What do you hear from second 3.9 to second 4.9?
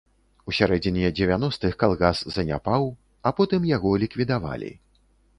ліквідавалі.